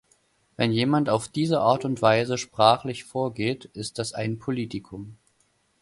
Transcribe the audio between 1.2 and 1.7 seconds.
diese